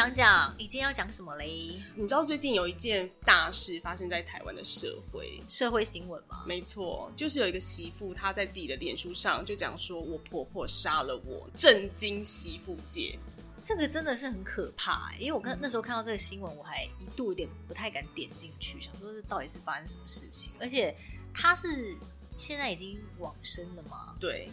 [0.00, 1.78] 听讲讲，你今天要讲什么嘞？
[1.94, 6.42] 你知道最近有一件大事发生在台湾的社会社会新闻吗？
[6.46, 13.18] 没错，就是有一个媳妇，她在自己的脸书上就讲说：“我婆婆杀了我，震惊媳妇界。”
[13.60, 20.50] 这个真的是很可怕，因为我看那时候看到这个新闻，我还一度有点不太敢点进去，想说这到底是发生什么事情？
[20.58, 20.96] 而且
[21.34, 21.94] 她是
[22.38, 24.16] 现在已经往生了吗？
[24.18, 24.50] 对。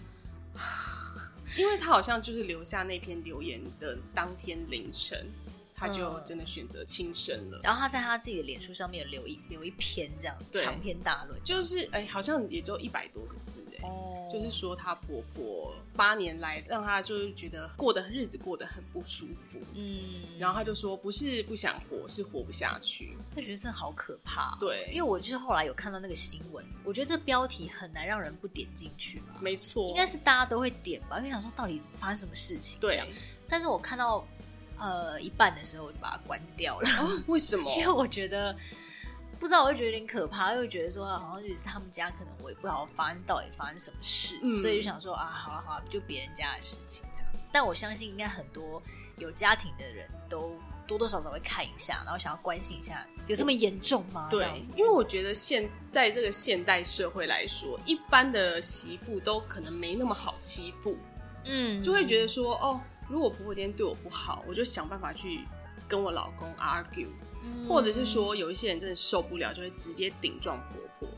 [1.55, 5.31] 因为他好像就是留下那篇留言的当天凌晨，
[5.73, 7.57] 他就真的选择轻生了。
[7.59, 7.61] 嗯。
[7.63, 13.87] 然后他在他自己的脸书上面留一留一篇这样长篇大论，就是哎，好像也就一百多个字哎。
[13.87, 23.17] 哦就是说，她婆婆八年来让她就是觉得过的日子过得很不舒服，嗯，然后她就说不是不想活，是活不下去。
[23.35, 29.35] 她觉得这好可怕，对，因为我就是后来有看到那个新闻，我觉得这标题很难让人不点进去吧。
[29.39, 32.79] 没错，应该是大家都会点吧，因为想说到底发生什么事情。
[32.79, 33.01] 对，
[33.47, 34.27] 但是我看到
[34.77, 36.89] 呃一半的时候，我就把它关掉了。
[36.99, 37.71] 哦，为什么？
[37.77, 38.55] 因为我觉得。
[39.39, 47.45] 不知道，我会觉得有点可怕，又觉得说好像就是他们家可能我也不知道发生到底发生什么事，嗯、所以就想说啊，好了好了，就别人家的事情这样子。
[47.51, 48.81] 但我相信应该很多
[49.17, 50.53] 有家庭的人都
[50.85, 54.27] 多多少少会看一下，然后想要关心一下，有这么严重吗？
[54.29, 60.97] 对，因为我觉得现在这个现代社会来说，一般的媳妇都可能没那么好欺负，
[61.45, 65.41] 嗯，就会觉得说哦，如果婆婆今天对我不好，我就想办法去
[65.87, 67.07] 跟我老公 argue。
[67.67, 71.09] 或者是说，有一些人真的受不了，就会直接顶撞婆婆。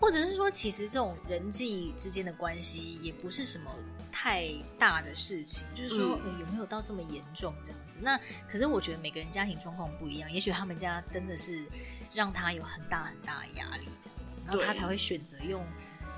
[0.00, 3.70] 或者是说，其实这种人际之间的关系也不是什么
[4.12, 7.98] 太大的事情，就是说、嗯呃、有没有到这么严重这样子。
[8.02, 11.66] 那可是我觉得每个人家庭状况不一样，也许他们家真的是
[12.12, 15.64] 让他有很大很大的压力这样子，然后他才会选择用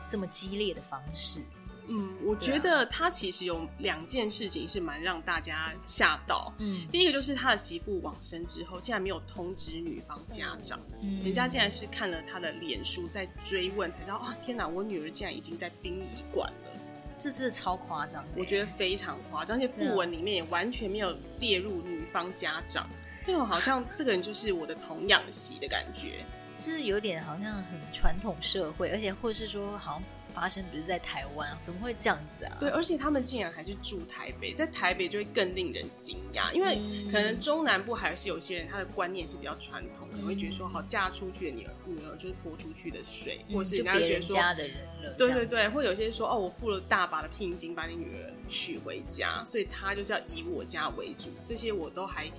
[0.09, 1.43] 这么激烈的方式。
[1.89, 6.53] 嗯，我觉得他其实有两件事情是蛮让大家吓到。
[6.59, 16.81] 嗯，第一个就是他的媳妇往生之后，竟然没有通知女方家长，嗯、人家竟然是看了他的脸书在追问，才知道啊，天哪，我女儿竟然已经在殡仪馆了，
[17.17, 18.25] 这是超夸张。
[18.37, 22.89] 我觉得非常夸张，而且訃闻里面也完全没有列入女方家长，
[23.29, 26.25] 因为好像这个人就是我的童养媳的感觉，
[26.59, 30.03] 就是有点好像很传统社会，而且或是说好像。
[30.37, 31.59] 发生不是在台湾啊？
[31.63, 32.59] 怎么会这样子啊？
[32.61, 36.79] 对，而且他们竟然还是住台北，在台北就会更令人惊讶，因为
[37.11, 52.31] 可能中南部还是有些人他的观念是比较传统的，可能会觉得说，好嫁出去的女儿女儿就是泼出去的水，嗯、或是人家觉得说家的人了，对对对，或有些说哦，我付了大把的聘金把你女儿娶回家，所以他就是要以我家为主，这些我都还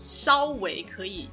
[0.00, 1.28] 稍微可以。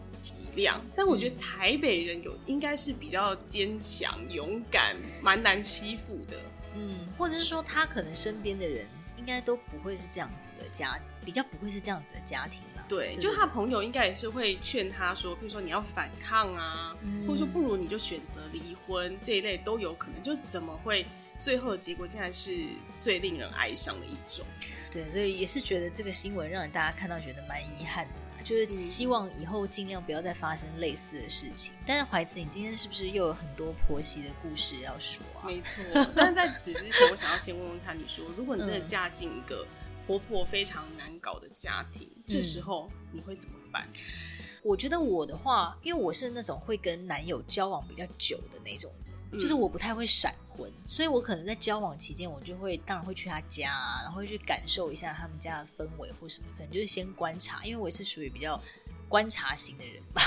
[0.53, 6.37] 体谅，但我觉得台北人有应该是比较坚强、勇敢，蛮难欺负的。
[6.73, 12.85] 嗯，或者是说他可能身边的人应该都不会是这样子的家，比较不会是这样子的家庭啦。
[12.87, 20.21] 对，就他朋友应该也是会劝他说，比如说你要反抗啊，嗯、或者说不如你就选择离婚这一类都有可能。
[20.21, 21.05] 就怎么会
[21.37, 22.65] 最后的结果竟然是
[22.99, 24.45] 最令人哀伤的一种？
[24.91, 28.11] 对，所以也是觉得这个新闻让人大家看到觉得蛮遗憾的。
[28.43, 31.73] 就是希望以后尽量不要再发生类似的事情。
[31.75, 35.45] 嗯、但是怀慈，你今天是不是又有很多婆媳的故事要说啊？
[35.45, 35.83] 没错。
[36.15, 39.65] 但在此之前，我想要先问问看，你说，如果你真的嫁进一个
[40.05, 43.87] 婆婆非常难搞的家庭，嗯、这时候你会怎么办？
[44.63, 49.10] 我觉得我的话，因为我是那种会跟男友交往比较久的那种人。
[49.33, 58.61] 就是我不太会闪婚，所以我可能在交往期间，我就会当然会去他家啊，然后会去感受一下他们家的氛围或什么，可能就是先观察，因为我也是属于比较
[59.07, 60.21] 观察型的人吧。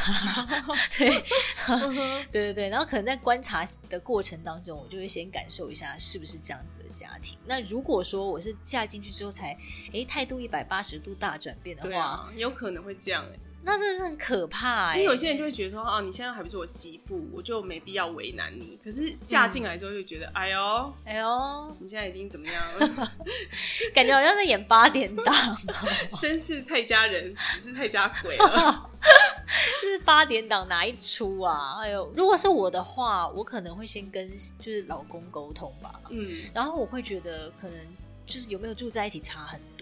[0.98, 1.24] 对，
[2.32, 7.38] 对对对，然后可能在观察的过程当中，我就会先感受一下是不是这样子的家庭。
[7.46, 9.56] 那如果说我是嫁进去之后才
[9.92, 13.24] 诶态度一百八十度大转变的话，啊，有可能会这样
[13.64, 18.78] 那真的是很可怕哎、欸，因为有些人就会觉得说，啊，你现在还不是我媳妇，我就没必要为难你。
[18.84, 23.12] 可是嫁进来之后就觉得，嗯、哎呦，哎呦，你现在已经怎么样了？
[23.94, 25.34] 感觉好像在演八点档，
[26.20, 28.90] 生是太家人，死是太家鬼了。
[29.82, 31.78] 这是八点档哪一出啊？
[31.80, 37.78] 哎呦，如果是我的话，我可能会先跟就是老公沟通吧，嗯，然后我会觉得可能
[38.26, 39.73] 就是有没有住在一起差很多。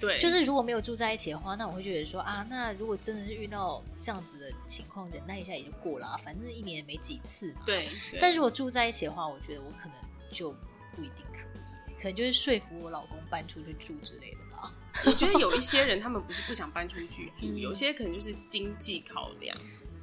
[0.00, 7.62] 对，就是如果没有住在一起的话，那我会觉得说啊，那如果真的是遇到这样子的情况，忍耐一下也就过了啊，反正一年也没几次嘛。
[7.64, 7.88] 对。
[8.10, 9.96] 对，但如果住在一起的话，我觉得我可能
[10.30, 10.50] 就
[10.94, 14.72] 不一定可以，可能就是说服我老公搬出去住之类的吧。
[15.04, 19.56] 我觉得有一些人他们不是不想搬出去住， 嗯、有些可能就是经济考量，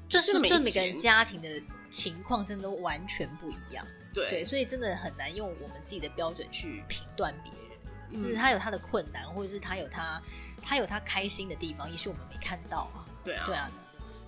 [0.10, 1.50] 就是就每个人家庭的
[1.90, 3.86] 情况真的都完全不一样。
[4.14, 7.73] 对，对，所以真的很难用我们自己的标准去评断别人。
[8.22, 10.22] 就是他有他的困难，或者是他有他
[10.62, 13.06] 他有他开心的地方，也许我们没看到啊。
[13.24, 13.72] 对啊，对啊。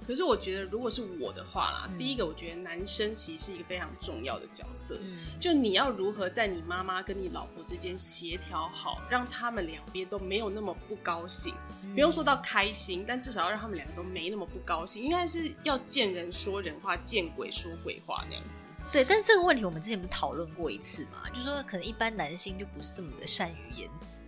[0.08, 5.00] 可是我觉得，如果是我的话啦，嗯、第一个我觉得男生其实是一个非常重要的角色。
[5.02, 11.56] 嗯，就你要如何在你妈妈跟你老婆之间协调好，让他们两边都没有那么不高兴。
[11.81, 15.04] 嗯、不用说到开心，但至少要让他们两个都没那么不高兴。
[15.04, 18.68] 应该是要见人说人话，见鬼说鬼话那样子。
[18.95, 21.30] 对，但是这个问题我们之前不是讨论过一次嘛？
[21.33, 24.25] 就说可能一般男性就不是这么的善于言辞。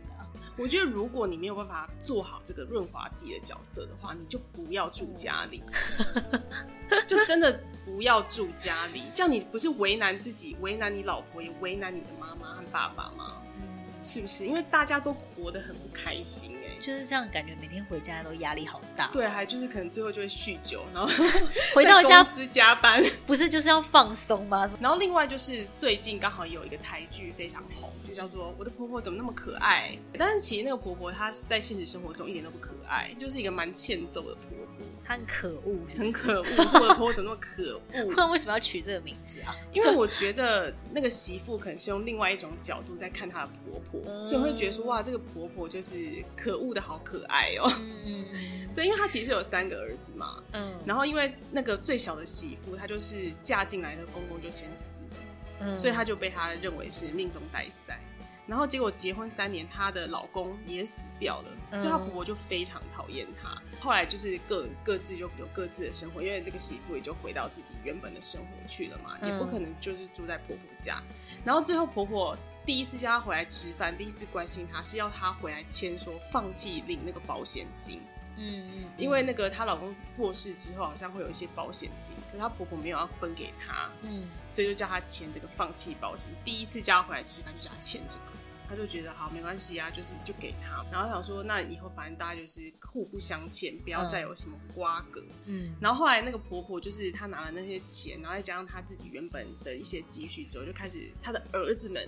[0.57, 5.63] 我觉得，如果你没有办法做好这个润滑剂的角色的话，你就不要住家里，
[7.07, 9.03] 就真的不要住家里。
[9.13, 13.41] 这样你不是为难自己，为难你老婆，也为难你的妈妈和爸爸吗？
[13.55, 13.63] 嗯，
[14.03, 14.45] 是不是？
[14.45, 16.56] 因为大家都活得很不开心。
[16.79, 19.09] 就是这样，感觉每天回家都压力好大。
[19.13, 21.09] 对，还就是可能最后就会酗酒，然后
[21.75, 24.69] 回到家公司加班，不是就是要放松吗？
[24.79, 29.97] 然后另外就是最近刚好有一个台剧非常红，就叫做《我的婆婆怎么那么可爱》。
[30.17, 34.66] 但是其实那个婆婆她在现实生活中一点都不可爱，就是一个蛮欠揍的婆
[35.07, 36.45] 很可恶，很可恶。
[36.67, 38.27] 说我的婆婆怎么那么可恶？
[38.29, 39.55] 为什么要取这个名字啊？
[39.71, 47.73] 因为我觉得那个媳妇可能是用另外一种角度在看她的婆婆，嗯、所以会觉得说哇，这个婆婆就是可恶的好可爱哦、喔。
[48.05, 48.69] 嗯嗯。
[48.75, 50.43] 对，因为她其实有三个儿子嘛。
[50.51, 50.73] 嗯。
[50.85, 55.17] 然后因为那个最小的媳妇，她就是嫁进来的公公就先死了，
[55.61, 57.97] 嗯、所以她就被她认为是命中带塞。
[58.45, 63.61] 然后结果结婚三年，她的老公也死掉了，嗯、所以她婆婆就非常讨厌她。
[63.79, 71.01] 后来就是各各自就有各自的生活，因为这个媳妇也就回到自己原本的生活去了嘛，嗯、也不可能就是住在婆婆家。
[71.43, 78.01] 然后最后婆婆第一次叫她回来吃饭，第一次关心她是要她回来签说放弃领那个保险金。
[78.39, 86.29] 嗯嗯，因为那个她老公过世之后，好像会有一些保险金，可是她婆婆没有要分给她，嗯，所以就叫她签这个放弃保险。
[86.45, 88.25] 第一次叫她回来吃饭，就叫她签这个。
[88.67, 95.23] 他就觉得好没关系啊，就是就给他，然后想说那以后反正大家就是互不相欠，不要再有什么瓜葛。
[95.45, 102.07] 嗯，然后后来那个婆婆就是她拿了那些钱，然后再加上她自己原本的一些积蓄之后，就开始她的儿子们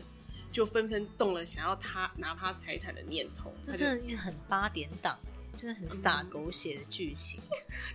[0.51, 3.53] 就纷纷动了想要他拿他财产的念头。
[3.61, 5.17] 这真的很八点档，
[5.59, 7.38] 就是很洒狗血的剧情，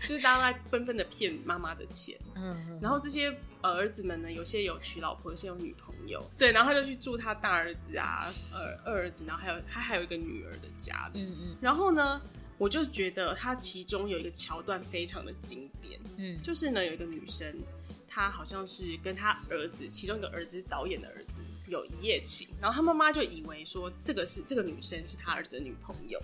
[0.03, 2.15] 就是大家都在纷纷的骗妈妈的钱。
[2.35, 6.23] 嗯，然后这些儿子们呢，有些有娶老婆，有些有女朋友。
[6.37, 11.23] 对，然后他就去住他大儿子啊，二二儿子，然后还有他还有一个女儿的家里。
[11.23, 11.57] 嗯嗯。
[11.59, 12.21] 然后呢，
[12.59, 15.99] 我就觉得他其中有一个桥段非常的经典。
[16.19, 17.59] 嗯，就是呢，有一个女生，
[18.07, 22.47] 她好像是跟他儿子，其中一个儿子是导演的儿子，有一夜情。
[22.61, 26.23] 然后他妈妈就以为说这个是这个女生是他儿子的女朋友，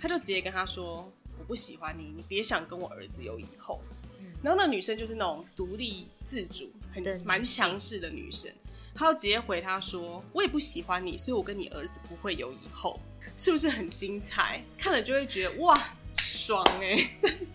[0.00, 3.80] 他就直接跟他说：“我不喜欢你，你别想跟我儿子有以后。”
[4.18, 4.32] 嗯。
[4.42, 8.52] 然后那女生就是那种独立自主、很蛮强势的女生。
[8.94, 12.98] 他就直接回他说：“我也不喜欢你，所以我跟你儿子不会有以后，
[13.36, 14.64] 是不是很精彩？
[14.78, 15.78] 看了就会觉得哇，
[16.16, 17.10] 爽哎、欸！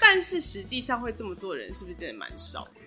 [0.00, 2.80] 但是实际上会这么做的人，是不是真的蛮少的？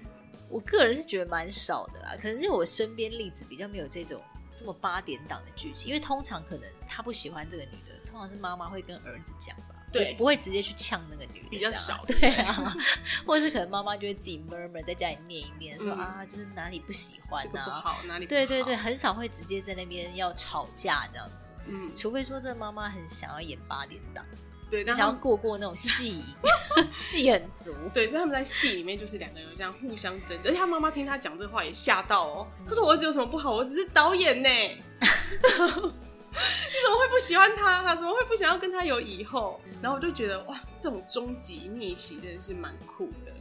[0.50, 4.22] 我个人是觉得蛮少的啦，可能是我身边例子比较没有这种
[4.54, 12.04] 这么八点档的剧情，因为通常可能他不喜欢这个女的，通常是妈妈会跟儿子讲吧。”对，不会直接去呛那个女的，比较少。
[12.06, 12.76] 对啊，
[13.28, 18.26] 或者是可能妈妈就会自己 murmur 在家里念一念，说啊，就是哪里不喜欢啊，不好哪里。
[18.26, 21.48] 对对对，很少会直接在那边要吵架这样子。
[21.68, 24.26] 嗯，除非说这妈妈很想要演八点档，
[24.84, 26.24] 对，想要过过那种戏，
[26.98, 27.72] 戏很足。
[27.94, 32.48] 对，所以他们在戏里面就是两个人这样互相争执，而且他妈妈听他讲这话也吓到哦。
[32.68, 33.52] 他说：“我儿子有什么不好？
[33.52, 34.50] 我只是导演呢。”
[36.68, 37.84] 你怎么会不喜欢他？
[37.84, 39.62] 他怎么会不想要跟他有以后？
[39.66, 43.32] 嗯、然后我就觉得哇，这种终极逆袭真的是蛮酷的。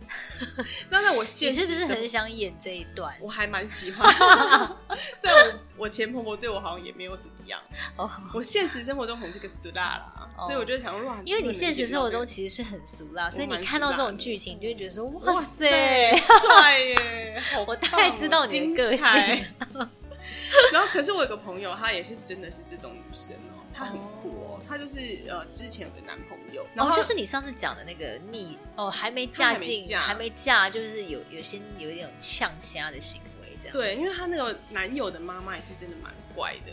[0.90, 3.14] 那在我现实，你是不是很想演这一段？
[3.20, 4.76] 我还蛮喜欢的。
[5.14, 7.58] 虽然我我前婆婆对我好像也没有怎么样。
[7.96, 17.42] 哦，我现实生活中很是个俗辣啦，哦、所以我就想说哇，因为你现实生活中其实是很俗辣，所以你看到这种剧情，你就会觉得说哇塞，帅耶！
[17.66, 19.46] 我大概知道你的个性。
[20.72, 33.72] 然后，可是我有个朋友，她也是真的是这种女生哦，她很酷哦，她就是呃之前有个男朋友，然后就是你上次讲的那个逆哦，还没嫁进，还没嫁，就是有有些有一点呛虾的行为这样。
[33.72, 36.72] 对，因为她那个男友的妈妈也是真的蛮怪的，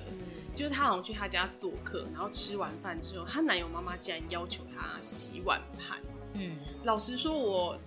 [0.56, 6.00] 就是她好像去她家做客，然后吃完饭之后，她男友妈妈竟然要求她洗碗盘。
[6.34, 7.80] 嗯，老实说，我。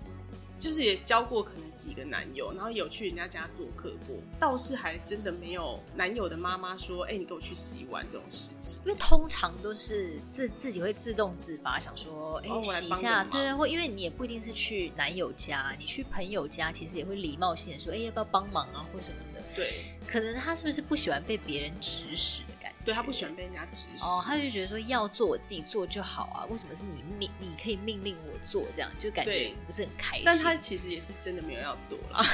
[0.62, 22.71] 就是也交过可能几个男友，然后有去人家家做客过，倒是还真的没有男友的妈妈说：“哎、欸，你给我去洗碗这种事情。”因为通常都是自自己会自动自发想说：“哎、欸，哦、洗一下。”对对，或因为你也不一定是去男友家，你去朋友家，其实也会礼貌性的说：“哎、欸，要不要帮忙啊，或什么的。”对，可能他是不是不喜欢被别人指使的感觉？
[22.84, 24.04] 对，他不喜欢被人家指使。
[24.04, 30.24] 哦，他就觉得说要做我自己做就好啊，为什么是你命你可以命令我做这样，就感觉不是很开心。
[30.24, 32.24] 但他其实也是真的没有要做啦，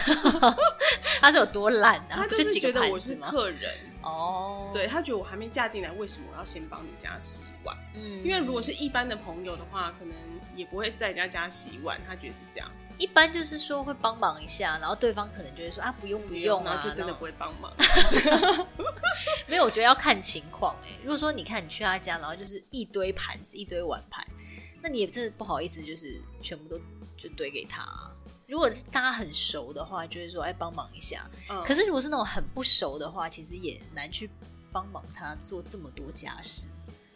[1.20, 2.16] 他是有多懒啊？
[2.16, 7.76] 他就是觉得我是客人哦，对，他觉得我还没嫁进来，为什么我要先帮你家洗碗？
[7.94, 10.16] 嗯，因为如果是一般的朋友的话，可能
[10.54, 12.70] 也不会在人家家洗碗，他觉得是这样。
[12.98, 17.72] 一般就是说会帮忙一下，然后对方可能就会说啊不用不用啊，就真的不会帮忙。
[19.46, 20.88] 没有，我觉得要看情况哎。
[21.02, 24.26] 如果说你看你去他家，然后就是一堆盘子、一堆碗盘，
[24.82, 26.78] 那你也真的不好意思，就是全部都
[27.16, 27.86] 就堆给他。
[28.46, 31.28] 如果是大家很熟的话，就会说哎帮忙一下。
[31.48, 31.62] 嗯。
[31.64, 34.30] 可是如果是那种很不熟的话，其实也难去
[34.72, 36.66] 帮忙他做这么多家事。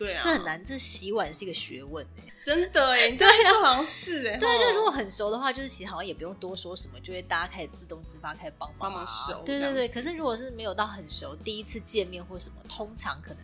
[0.03, 0.63] 对啊，这很难。
[0.65, 4.37] 这洗碗是一个学问哎，真的哎，你这样说好像是哎。
[4.37, 9.43] 对，就如果很熟的话，就是其实好像也不用多说什么，就会大家开始自动自发开始帮忙帮忙熟。
[9.45, 9.89] 对对对。
[9.89, 13.39] 可是如果是没有到很熟，第一次见面或什么，通常可能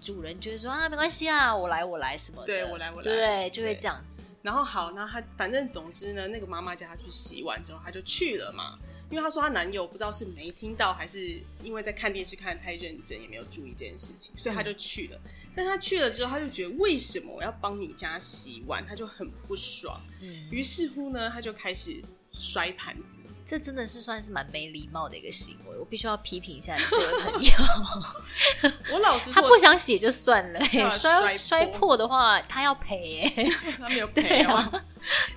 [0.00, 2.46] 主人就会说啊，没关系啊，我来我来什么的。
[2.46, 3.02] 对，我来我来。
[3.02, 4.18] 对，就会这样子。
[4.42, 8.76] 然后好，那他反正总之呢，那个妈妈叫他去洗碗之后，他就去了嘛。
[9.12, 15.20] 因为她说她男友不知道是没听到，还是因为在看电视看的太认真，也没有注意这件事情，所以她就去了。
[15.24, 20.00] 嗯、但她去了之后，她就觉得为什么我要帮你家洗碗，她就很不爽。
[20.22, 22.02] 嗯，于是乎呢，她就开始
[22.32, 23.20] 摔盘子。
[23.44, 27.52] 这真的是算是蛮没礼貌的一个行为，我必须要批评一下你这位朋友。
[28.92, 33.32] 我老实说，他不想写就算了， 摔摔破的话他要赔，
[33.78, 34.70] 他没有赔啊。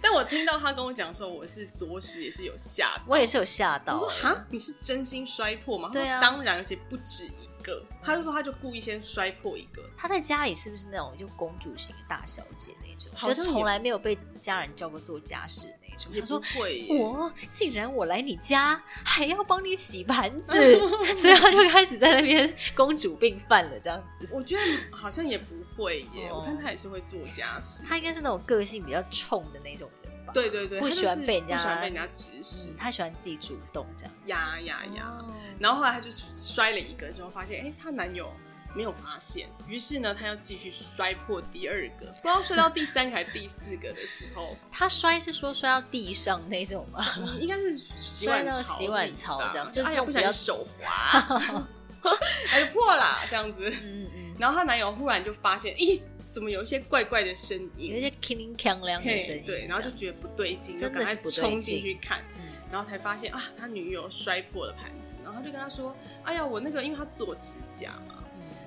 [0.01, 3.95] 但我听到他跟我讲的时候，我是着实也是有吓，我也是有吓到。
[3.95, 5.89] 我说哈，你是真心摔破吗？
[5.91, 7.84] 对啊，当然，而且不止一个。
[8.03, 9.81] 他就说他就故意先摔破一个。
[9.98, 13.12] 他在家里是不是那种就公主型的大小姐那种？
[13.27, 16.12] 就是从来没有被家人叫过做家事那种。
[16.13, 16.86] 他说会。
[16.89, 20.53] 我竟然我来你家还要帮你洗盘子，
[21.17, 24.29] 所以他就开始在那边公主病犯了这样子。
[24.34, 27.84] 我觉得好像也不会耶，我看他也是会做家事。
[27.88, 30.34] 他应该是那种个性比较冲的那种人吧？
[30.34, 34.13] 对对对，不喜欢被人家不喜欢被人家指使，他喜欢自己主动这样。
[34.25, 35.25] 呀呀呀！
[35.60, 38.32] 然后后来他就摔了一个之后，发现哎，她男友
[38.75, 47.05] 没有发现，于是呢，他要继续摔破第二个，不知道摔到第三个还是第四个的时候， 他摔是说摔到地上那种吗？
[47.39, 51.65] 应该是摔到洗碗槽这样，就哎呀不小心手滑，
[52.51, 53.70] 哎就破了这样子。
[53.70, 54.36] 嗯嗯。
[54.38, 62.24] 然后她男友忽然就发现，咦，怎么有一些怪怪的声音，有一些铿铃锵亮的声音，对，然后就觉得不对劲，就赶快冲进去看，
[62.72, 68.24] 然后才发现啊，他女友摔破了盘子，然后他就跟他说，哎呀，我那个，因为他做指甲嘛。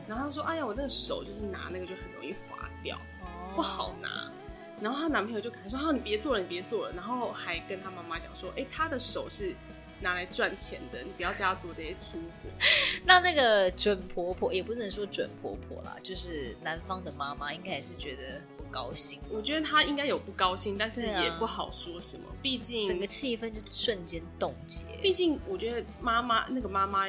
[0.08, 4.32] 然后他说：“哎呀，我那个手就是拿那个就很容易滑掉，哦、不好拿。”
[4.80, 9.54] 然后她男朋友就赶快说：“好，你别做了，你别做了。”然后还跟她妈妈讲说：“哎，她的手是
[10.00, 12.48] 拿来赚钱的，你不要叫他做这些粗活。
[13.04, 19.20] ”那那个准婆婆也不能说准婆婆啦，就是男方的妈妈应该也是觉得不高兴。
[19.30, 24.84] 我觉得她应该有不高兴，但是也不好说什么，啊、毕竟整个气氛就瞬间冻结。
[25.02, 27.06] 毕竟我觉得妈妈那个妈妈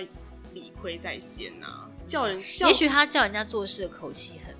[0.53, 1.89] 理亏在先呐、啊。
[2.05, 4.55] 叫人，叫也许她叫人家做事的口气很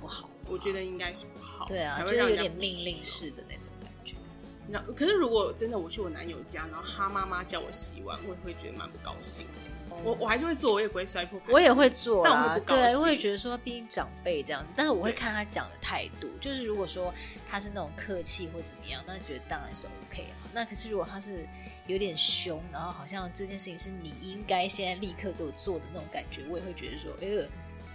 [0.00, 1.66] 不好，我觉得应该是不好。
[1.66, 3.72] 对啊，就是有点命令式的那种
[4.68, 9.46] 那可是如果真的我去我男友家，然后他妈妈叫我洗碗，我也会觉得蛮不高兴
[10.04, 11.40] 我我还是会做，我也不会摔破。
[11.48, 12.88] 我也会做，但我会不高兴。
[12.88, 16.28] 对，我也觉得说，毕竟长辈这样子，但是我会看他讲的态度。
[16.38, 17.12] 就是如果说
[17.48, 20.44] 他是那种客气或怎么样，那觉得当然是 OK 啊。
[20.52, 21.46] 那可是如果他是。
[21.88, 27.48] 有点凶，然后好像这件事情是你应该现在立刻给我做的那种感觉，我也会觉得说，哎呦，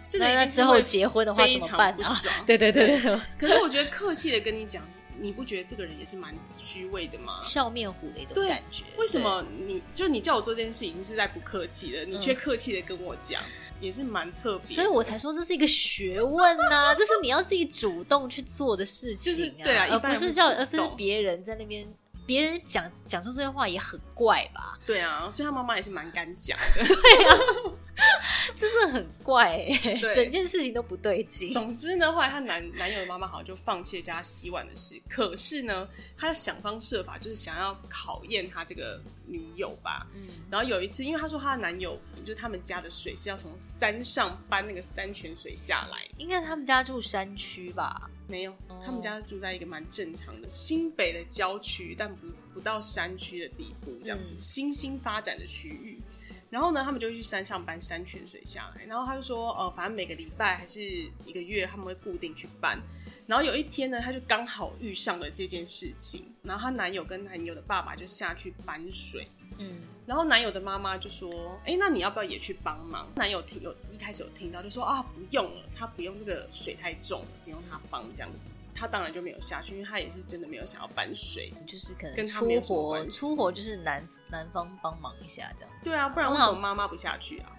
[0.07, 2.21] 这个那之后结婚的话怎么办啊？
[2.47, 3.19] 对对对对。
[3.37, 4.81] 可是我觉得客气的跟你讲，
[5.21, 7.39] 你不觉得这个人也是蛮虚伪的吗？
[7.43, 8.83] 笑面虎的一种感觉。
[8.97, 13.41] 为什么你就你叫我做这件事已经是在不客气了，你却客气的跟我讲，
[13.79, 14.75] 也是蛮特别。
[14.75, 21.87] 所以我才说这是一个学问呐，这是你要自己主动去做的事情啊，对啊，而不是叫而不是别人在那边。
[22.23, 24.79] 别人讲讲出这些话也很怪吧？
[24.85, 26.85] 对啊，所以他妈妈也是蛮敢讲的。
[26.85, 27.37] 对啊，
[28.55, 31.53] 真的很怪哎，对整件事情都不对劲。
[31.53, 35.01] 总之呢，后来她男男友的妈妈好像就放弃了家洗碗的事。
[35.09, 40.07] 可是呢，她要想方设法，就是想要考验她这个女友吧。
[40.13, 40.27] 嗯。
[40.49, 48.09] 然后有一次，因为她说她的男友就是他们家的水是要从山上搬那个山泉水下来，应该他们家住山区吧？
[48.27, 48.55] 没有，
[48.85, 55.90] 他们家住在一个蛮正常的新北的郊区，但不不到山区的地步，这样子、嗯、新兴发展的区域。
[56.51, 58.85] 然后呢，他们就会去山上搬山泉水下来。
[58.85, 60.81] 然后他就说，呃，反正每个礼拜还是
[61.25, 62.79] 一个月，他们会固定去搬。
[63.25, 66.25] 然后有一天呢，他就刚好遇上了这件事情。
[66.43, 69.27] 然后她男友跟男友的爸爸就下去搬水，
[69.59, 85.89] 嗯，然后男友的妈妈就说：“哎、欸，那你要不要也去帮忙？”男友听有一开始有听到就说：“啊，不用了，他不用这个水太重了，不用他帮这样子。”他当然就没有下去，因为他也是真的没有想要搬水，就是可能出活出活就是男男方帮忙一下这样子。
[85.89, 87.51] 对啊，不然为什么妈妈不下去啊？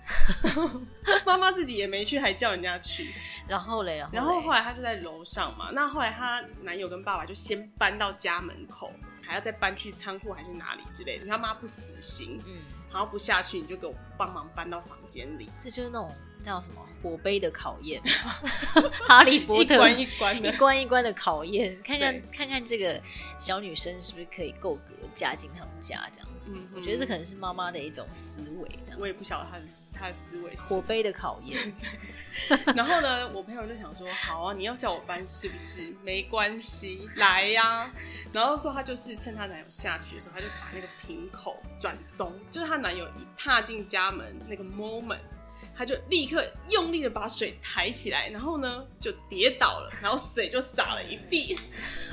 [1.27, 3.15] 妈妈自己也没去，还叫人家去。
[3.47, 5.71] 然后嘞，然后后来她就在楼上嘛。
[5.73, 11.27] 那后来她男友跟爸爸就先搬到家门口，还要再搬去仓库还是哪里之类的。
[11.27, 15.51] 他妈不死心，嗯，然后不下去，你就给我帮忙搬到房间里。
[15.59, 16.15] 这就是那种。
[16.43, 18.03] 叫什么火杯的考验？
[19.07, 23.01] 哈利波特一关一关的，一关一关的考验，看看看看这个
[23.39, 26.53] 小女生是不是可以够格嫁进他们家这样子。
[26.55, 29.01] 嗯、我觉得这可能是妈妈的一种思维，这样。
[29.01, 31.73] 我也不晓得她的她的思维是火杯的考验。
[32.75, 35.95] 然后呢，我朋友就想说：“好啊，你要叫我搬是不是？
[36.03, 37.91] 没关系，来呀、啊。”
[38.33, 45.19] 然后说她就是趁她男友下去的时候，她就把那个瓶口转松，就是她男友一踏进家门那个 moment。
[45.77, 51.59] 他就立刻用力的把水抬起来，然后呢就跌倒了，然后水就洒了一地，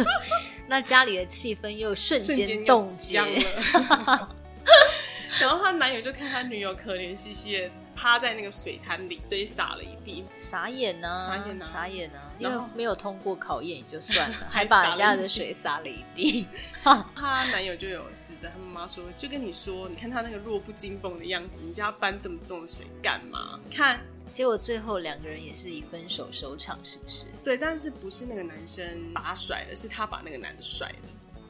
[0.68, 4.36] 那家里的气氛又瞬间冻僵了。
[5.39, 7.70] 然后她男友就看他女友可怜兮兮的。
[8.00, 12.32] 趴在那个水潭里，堆洒了一地，傻眼呢、啊，傻眼呢、啊，傻眼呢、啊！
[12.39, 16.48] 因为没有通过考验也就算了， 还把人家的水洒了一地。
[17.13, 24.00] 她男友就有指着他妈妈说：“就跟你说，你看他那个弱不禁风的样子，你叫他搬这么重的水干嘛？”看，
[24.32, 27.25] 结果最后两个人也是以分手收场，是不是？
[27.44, 31.10] 对，但是不是那个男生把他甩了，是他把那个男的甩了。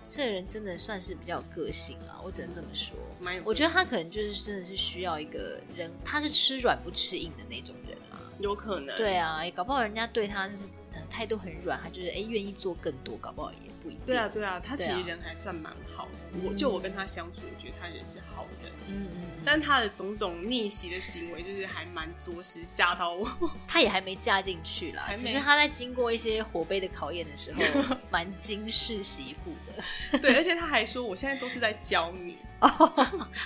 [0.10, 2.98] 这个人真的算是比较有个性啊，我只能这么说。
[3.46, 8.18] 我觉得他可能就是真的是需要一个人，他是吃软不吃硬的那种人啊。
[8.40, 8.98] 有可能。
[8.98, 10.64] 对啊，搞不好人家对他就是
[11.10, 14.02] 态度很软，他就是哎愿意做更多，搞不好也不一定。
[14.06, 16.12] 对啊，对啊，他其实人还算蛮好的。
[16.44, 18.72] 我、啊、就我跟他相处，我觉得他人是好人。
[18.88, 19.22] 嗯嗯。
[19.46, 23.30] 但他的种种逆袭的行为，就是还蛮着实吓到我。
[23.68, 27.62] 他也还没嫁进去啦，只是他在经过一些火杯的考验的时候，
[28.10, 29.69] 蛮惊世媳妇的。
[30.22, 32.38] 对，而且他还说：“我现在都是在教你，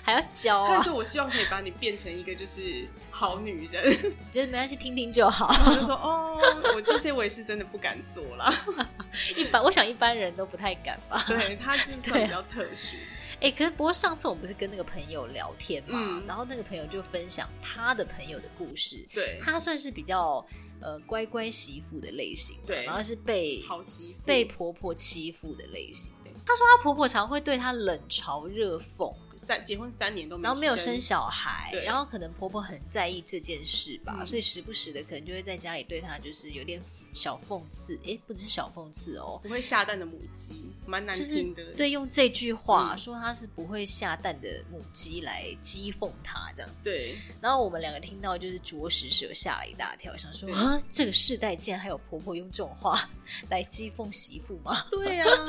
[0.03, 3.93] 还要教啊。”他说：“我希望可以把你变成一个就是好女人。
[4.31, 5.47] ”觉得没关系，听听就好。
[5.69, 6.39] 我就说：“哦，
[6.75, 8.53] 我这些我也是真的不敢做啦。
[9.35, 11.23] 一般我想一般人都不太敢吧。
[11.27, 12.95] 对，他就算比较特殊。
[13.35, 19.05] 哎、欸，可是不过上次我们不是跟那个朋友聊天嘛，嗯、然后那个朋友就分享他的朋友的故事。
[19.13, 20.45] 对，他算是比较
[20.79, 26.13] 呃乖乖媳妇的类型，对，然后是被好媳妇被婆婆欺负的类型。
[26.45, 29.13] 她说她婆婆常会对她冷嘲热讽。
[29.35, 31.83] 三结婚三年都没，然后没有生小孩，对。
[31.83, 36.81] 然后可能婆婆很在意这件事吧，嗯、所以时不时的可能就会在家里对她就是有点
[37.13, 53.09] 小讽刺，哎，不只是小讽刺哦，不会下蛋的母鸡，蛮难听的，对，用这句话、嗯、说她是不会下蛋的母鸡来讥讽她这样子，对，然后我们两个听到就是着实是有吓了一大跳，想说啊，这个世代竟然还有婆婆用这种话
[53.49, 54.85] 来讥讽媳妇吗？
[54.89, 55.47] 对呀、啊，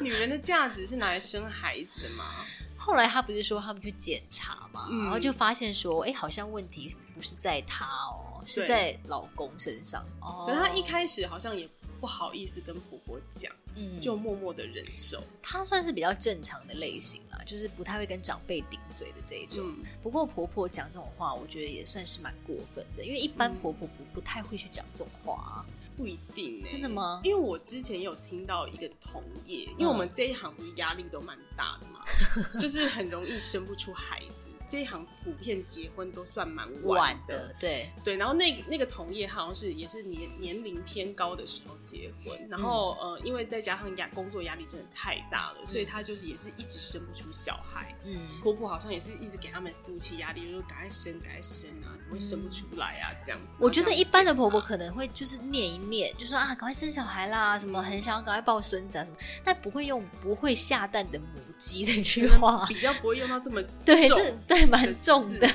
[0.00, 2.44] 女人的价值是拿来生孩子的吗？
[2.76, 10.04] 后来他不是说他们去检查嘛，嗯、然后就发现说，哎，好像问题不是在她哦，是在老公身上。
[10.20, 11.68] 哦，可是他一开始好像也
[12.00, 15.22] 不好意思跟婆婆讲，嗯，就默默的忍受。
[15.42, 19.64] 她算是比较正常的类型啦，就是不太会跟长辈顶嘴的这一种。
[19.66, 25.64] 嗯、不过婆婆讲这种话，我觉得也算是蛮过分的，因为一般婆婆不不太会去讲这种话啊。
[25.96, 27.22] 不一定、欸、真的吗？
[27.24, 31.86] 因为我之前有听到一个同业，因为我们这一行的压力都蛮大的
[32.58, 34.50] 就是很容易生不出孩子。
[34.68, 38.16] 这一行普遍结婚都算蛮晚的，对对。
[38.16, 47.94] 然后那那个同业好像是也是年年龄偏高的时候结婚，然后、嗯、呃，因为再加上压工作压力真的太大了，嗯、所以他就是也是一直生不出小孩。
[48.04, 53.14] 嗯，婆婆好像也是一直给他们夫妻压力，就说赶快生，赶快生啊，怎么会生不出来啊？
[53.24, 53.58] 这样子。
[53.62, 65.48] 我觉得一般的婆婆可能会就是念一念，就说啊，赶快生小孩啦，什么很想要赶快抱孙子啊什么，但不会用不会下蛋的母鸡这句话，比较不会用到这么对，这对蛮重的，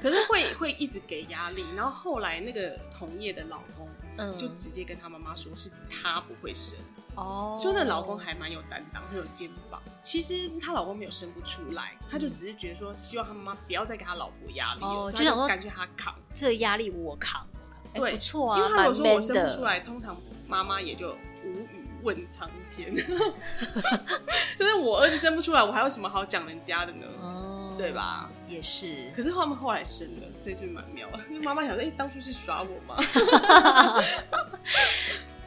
[0.00, 1.64] 可是会会一直给压力。
[1.76, 6.78] 然后后来那个同业的老公，嗯，就直接跟他妈妈说，是他不会生
[7.14, 9.82] 哦，说那老公还蛮有担当，很有肩膀。
[10.00, 17.46] 其实她老公没有生不出来，他就只是觉得说，希望他妈妈不要再给他老婆压力，哦，就想说感觉他扛这压力我扛，
[17.92, 21.10] 对，不错啊，因为他如果说我生不出来，通常妈妈也就
[21.44, 21.77] 无语。
[22.02, 27.06] 问苍天， 就是我儿子生不出来，我还有什么好讲人家的呢？
[27.20, 28.30] 哦，对吧？
[28.48, 29.10] 也是。
[29.14, 31.18] 可是他们后来生了，所以是蛮妙的。
[31.42, 32.96] 妈妈想说：“哎、欸，当初是耍我吗？”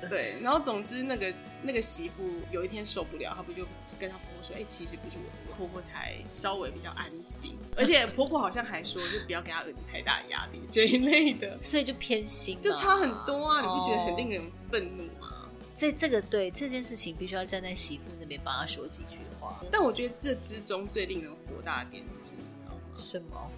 [0.10, 3.64] 对，然后总之那个那个媳妇有一天受不了，她不就
[4.00, 5.24] 跟她婆婆说：“哎、欸，其实不是我，
[5.56, 13.62] 婆婆才稍微比较安静，而且婆婆好像还说，就不要给她儿子太大压力这一类的，所以就偏心，就差很多啊！
[13.62, 15.21] 你不觉得很令人愤怒吗？
[15.74, 19.64] 这这个对这件事情必须要站在媳妇那边帮她说几句话。
[19.72, 22.42] 但我觉得这之中最令人火大的点是什么？
[22.56, 22.80] 你知道吗？
[22.94, 23.52] 什么？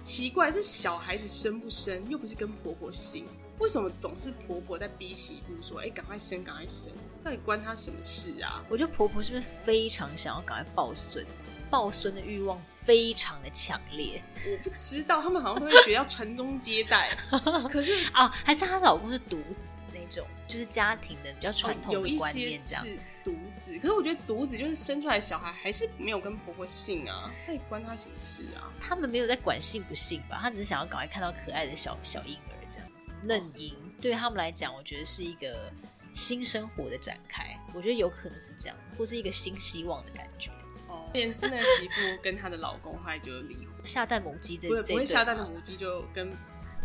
[0.00, 3.26] 奇怪，是小孩子生不生，又不是跟婆婆姓。
[3.58, 6.92] 为什么总是婆婆在逼媳妇说：“哎、欸，赶快生，赶快生！”
[7.28, 8.64] 到底关他什么事啊？
[8.70, 14.22] 我觉得婆婆是不是非常想要赶快抱孙子， 抱孙的欲望非常的强烈？
[14.46, 17.14] 我不知道，他们好像都会觉得要传宗接代。
[17.70, 22.82] 可是啊，还是她老公是独子那种，就是家庭的比较传统的观念这样。
[22.82, 22.88] 哦、
[23.22, 28.72] 独子，可是我觉得独子就是生出来小孩还是没有跟婆婆姓啊，到底关她什么事啊？
[28.80, 30.38] 他们没有在管姓不姓吧？
[30.42, 33.10] 他只是想要赶快看到可爱的小小婴儿这样子。
[33.22, 35.70] 嫩婴对他们来讲，我觉得是一个
[36.18, 37.58] 新生活的展开。
[37.72, 40.50] 我觉得有可能是这样，或是一个新希望的感觉。
[40.88, 46.36] 哦，连那个媳妇跟她的老公后来就离婚， 下蛋母鸡这不会不会下蛋的母鸡就跟。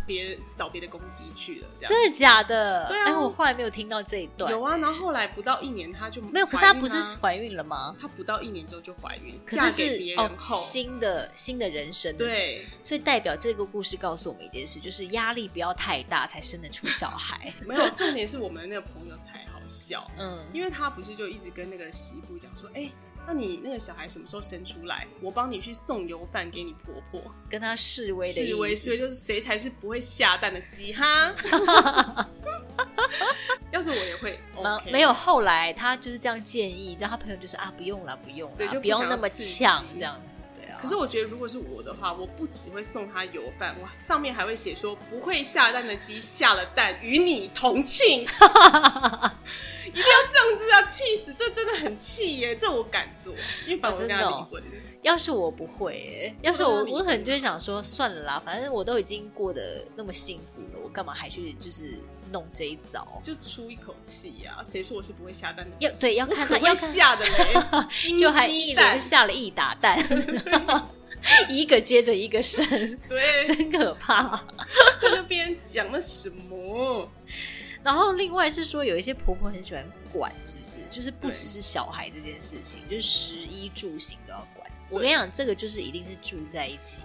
[0.05, 2.87] 别找别的公鸡去了，这样真的假的？
[2.87, 4.51] 对啊，哎，我后来没有听到这一段。
[4.51, 6.45] 有啊，然后后来不到一年，她就没有。
[6.45, 7.95] 可是她不是怀孕了吗？
[7.99, 12.15] 她不到一年之后就怀孕，可是嫁给别人后，哦，新的新的人生。
[12.17, 17.53] 对，所以代表这个故事告诉我们一件事，就是压力不要太大，才生得出小孩。
[17.65, 22.89] 没有，重点是我们那个朋友才好笑，嗯，因为他不是就一直跟那个媳妇讲说，哎。
[23.25, 25.07] 那你那个小孩什么时候生出来？
[25.21, 28.33] 我帮你去送油饭给你婆婆，跟她示威的。
[28.33, 31.33] 示威，示威就是谁才是不会下蛋的鸡哈？
[33.71, 35.11] 要是我也会、OK，没有。
[35.11, 40.35] 后来他就是这样建议，然后他朋友就说啊，不用了，不用了，对，就不，不用那么呛这样子。
[40.83, 48.23] 可是我觉得，如果是我的话，我不只会送他油饭，我上面还会写说，不会下蛋的鸡下了蛋，与你同庆。
[49.85, 50.81] 一定要这样子啊！
[50.83, 52.53] 气死，这真的很气耶！
[52.53, 53.33] 这我敢做，
[53.65, 54.63] 因为反正我跟他离婚。
[55.03, 61.99] 要是我不会耶，要是我，我可能就会想说，算了啦，反正我都已经过得那么幸福了，我干嘛还去就是
[62.31, 63.05] 弄这一招？
[63.21, 64.61] 就出一口气呀！
[64.63, 65.75] 谁说我是不会下蛋的？
[65.79, 67.83] 要对，要看他要下的嘞，
[68.17, 69.99] 就还一连下了一打蛋，
[71.49, 72.65] 一个接着一个生，
[73.09, 74.37] 对，真可怕！
[75.01, 77.09] 在那边讲了什么？
[77.83, 80.77] 然后另外是说，有一些婆婆很喜欢管，是不是？
[80.89, 84.71] 就是不只是小孩这件事情，就是食衣住行都要管。
[84.89, 87.01] 我跟你讲，这个就是一定是住在一起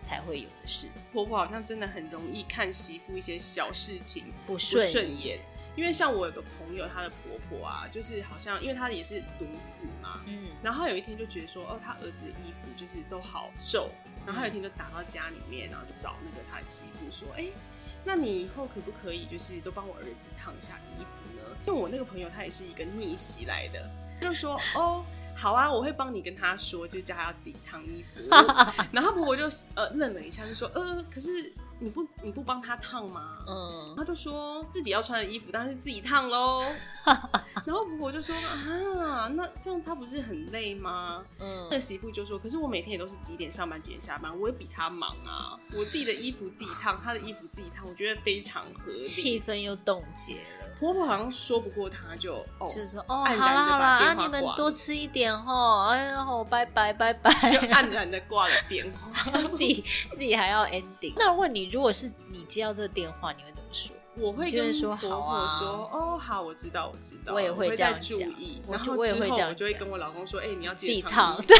[0.00, 0.88] 才会有的事。
[1.12, 4.84] 婆婆好像真的很容易看媳妇一些小事情不顺
[5.20, 5.38] 眼，
[5.76, 13.90] 因为像我有个朋友，她的婆婆啊，就是好像因为她也是独子嘛，嗯，然后她有一天就觉得说，哦，她儿子的衣服就是都好皱，
[14.24, 17.46] 然后她有一天就打到家里面，然后就找那个她媳妇说，哎。
[18.08, 21.42] 那你以后可不可以就是都帮我儿子烫一下衣服呢？
[21.66, 25.04] 因为我那个朋友他也是一个逆袭来的，就说哦，
[25.36, 28.22] 好啊，我会帮你跟他说，就叫他要自己烫衣服。
[28.90, 29.44] 然后婆婆就
[29.74, 31.52] 呃愣了一下，就说呃，可是。
[31.78, 33.44] 你不你不帮他烫吗？
[33.46, 36.64] 嗯，他就说自己要穿的衣服当然是自己烫喽。
[37.66, 41.22] 然后婆婆就说啊，那这样他不是很累吗？
[41.38, 45.52] 嗯，那媳妇就说，可是我每天也都是几点上班几点下班，我也比他忙啊。
[45.74, 48.98] 我自己的衣服自己烫，他的衣服自己烫，我觉得非常合理。
[49.02, 50.65] 气氛又冻结了。
[50.78, 61.12] 婆婆好像说不过他就，就哦，就是说哦，好了好了，啊你们多吃一点哦，哎呀，好拜拜拜拜，就黯然的挂了电话， 自己自己还要 ending。
[61.16, 61.66] 那问你。
[61.66, 63.94] 如果是你接到这个电话，你会怎么说？
[64.18, 68.62] 我会跟婆婆说：“说哦，好，我知道，我知道。”我也会这样注意。
[68.70, 71.56] 然后我也会这样，我就会跟我老公说：“哎，你要自己烫。”对，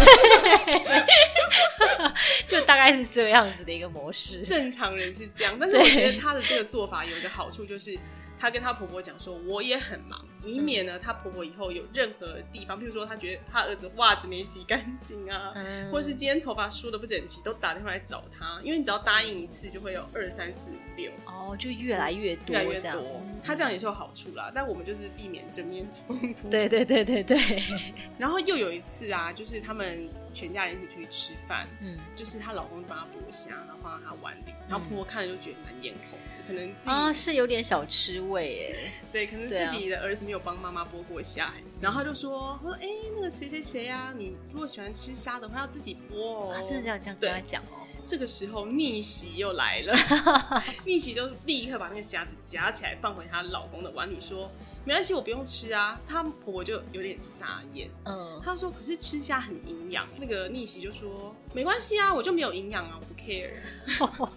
[2.48, 4.42] 就大概是这样子的一个模式。
[4.42, 7.98] 正常人是这样，但是我觉得他的这个做法有一个好处，就是。
[8.38, 23.22] 她跟她婆婆讲说，我也很忙，以免呢，她婆婆以后有任何地方，譬如说她觉得她儿子袜子没洗干净啊，嗯、或是今天头发梳的不整齐，都打电话来找她，因为你只要答应一次，就会有二三四五六，哦，就越来越多，越来越多。
[23.42, 26.48] 她这样也是有好处啦，但我们就是避免正面冲突。
[26.50, 27.38] 对对对对对。
[28.18, 36.18] 然后又有一次啊，就是他们全家人一起出去吃饭，嗯，就是她老公帮她剥虾，然后放在她碗里，然后婆婆看了就觉得蛮眼红。
[36.46, 47.82] 可能啊是有点小吃味哎， 对，可能自己的儿子没有帮妈妈剥过虾，然后他就说说哎那个谁谁谁呀，你如果喜欢吃虾的话要自己剥哦，啊，真的这样这样跟他讲哦。
[48.04, 49.92] 这个时候逆袭又来了，
[50.86, 54.48] 逆袭就立刻把那个虾子夹起来放回她老公的碗里，说
[54.84, 56.00] 没关系，我不用吃啊。
[56.06, 63.50] 她婆婆就有点傻眼，嗯，她说可是吃虾很营养，那个逆袭就说没关系啊，我就没有营养啊，我不 care。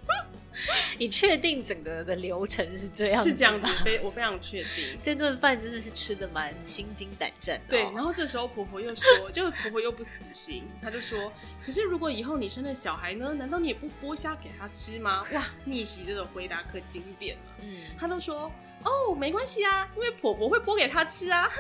[0.99, 3.29] 你确定整个的流程是这样子？
[3.31, 4.99] 是这样子，非我非常确定。
[5.01, 7.77] 这顿饭真的是吃的蛮心惊胆战的。
[7.77, 11.33] 对，然后这时候婆婆又说，就婆婆又不死心，她就说
[11.65, 13.35] ：“可是如果以后你生了小孩呢？
[13.35, 17.43] 难道你也不剥虾给他吃吗？”哇，逆袭这种回答可经典了。
[17.63, 18.51] 嗯，她都说
[18.85, 21.51] ：“哦，没关系啊，因为婆婆会剥给他吃啊。”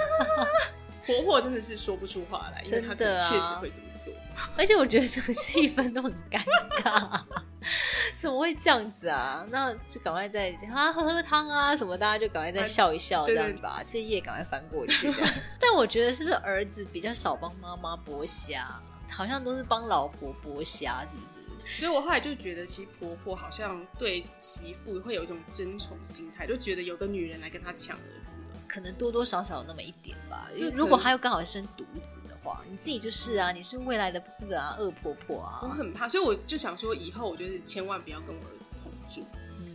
[1.06, 4.12] 婆婆真的是说不出话来，因为她确实会这么做。
[4.56, 6.42] 而且我觉得这个气氛都很尴
[6.82, 7.20] 尬。
[8.16, 9.46] 怎么会这样子啊？
[9.50, 15.12] 那就赶快再啊喝喝汤啊什么，大家就赶快再笑一笑这样子吧，这页赶快翻过去。
[15.58, 21.36] 但我觉得是不是儿子比较少帮妈妈剥虾，好像都是帮老婆剥虾，是不是？
[21.78, 28.36] 所以我后来就觉得，其实婆婆好像对媳妇会有一种争宠心态，就觉得有个女人来跟她抢儿子。
[28.74, 30.48] 可能多多少少有那么一点吧。
[30.52, 35.60] 就如果还有刚好生独子的话，你自己就是啊，你是未来的那个啊恶婆婆啊。
[35.62, 39.24] 我很怕，所以我就想说，以后我就是千万不要跟我儿子同住。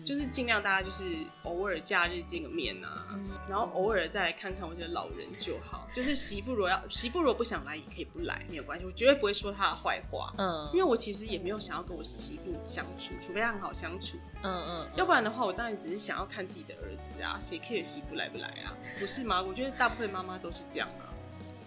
[0.03, 1.03] 就是尽量大家就是
[1.43, 5.87] 偶尔假日见个面啊，嗯、然后偶尔再来看看我觉得老人就好。
[5.93, 10.33] 就是媳妇如果要媳妇如果不想来也可以不来，没有关系，我绝对不会说她的坏话。
[10.37, 14.17] 嗯，因为我其实也没有想要跟我媳妇相处，除非她很好相处。
[14.43, 18.73] 嗯嗯，嗯要不然的话，我当然只是想要看自己的儿子啊，谁 care 媳妇来不来啊？
[18.99, 19.41] 不是吗？
[19.41, 21.08] 我觉得大部分妈妈都是这样啊。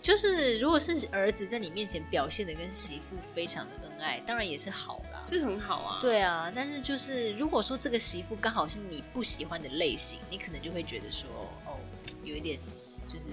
[0.02, 5.98] 就是，如果是儿子在你面前表现的跟媳妇非常的恩爱，当然也是好啦，是很好啊。
[6.00, 11.30] 对啊，但是就是如果说这个媳妇刚好是你不喜欢的类型，你可能就会觉得说，
[11.64, 11.78] 哦，
[12.24, 12.58] 有一点
[13.06, 13.26] 就是，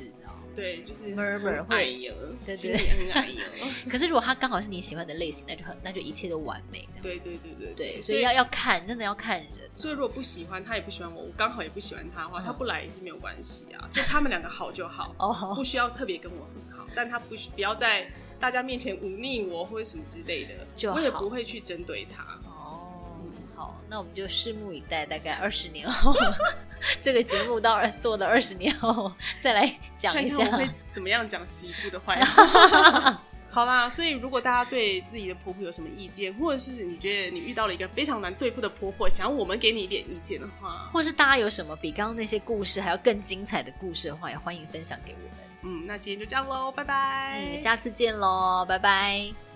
[0.60, 2.13] 对，就是 murmur 会有，
[2.45, 2.78] 对对，
[3.12, 3.26] 很。
[3.89, 6.88] 可是如果他刚好是你喜欢的类型，那就很，那就一切都完美。
[7.02, 9.48] 对对对对对，所以要要看，真的要看人。
[9.74, 16.86] 所以如果不喜欢他也不喜欢我，我刚好也不喜欢他的话，他不来也是没有关系啊，就他们两个好就好，哦不需要特别跟我很好。
[16.93, 22.39] 但他不不要在大家面前忤逆我或者什么之类的，就我也不会去针对他。
[23.60, 26.15] 好，那我们就拭目以待，大概二十年后，
[27.02, 33.22] 这个节目到做了二十年后再来讲一下，看看我会怎么样讲媳妇的坏话。
[33.52, 45.38] 好啦，所以如果大家对自己的婆婆有什么意见，或者是你觉得你遇到了一个非常难对付的婆婆，想要我们给你一点意见的话，或是大家有什么比刚刚那些故事还要更精彩的故事的话，也欢迎分享给我们。
[45.63, 47.43] 嗯，那今天就这样喽，拜拜。
[47.50, 49.49] 嗯，下次见喽，拜拜。